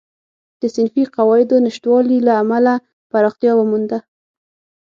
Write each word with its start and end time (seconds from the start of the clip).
د 0.61 0.63
صنفي 0.75 1.03
قواعدو 1.15 1.55
نشتوالي 1.65 2.17
له 2.27 2.33
امله 2.43 2.73
پراختیا 3.11 3.51
ومونده. 3.55 3.97